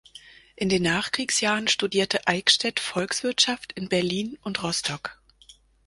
In 0.55 0.67
den 0.69 0.81
Nachkriegsjahren 0.81 1.67
studierte 1.67 2.25
Eickstedt 2.25 2.79
Volkswirtschaft 2.79 3.71
in 3.73 3.87
Berlin 3.87 4.35
und 4.41 4.63
Rostock. 4.63 5.21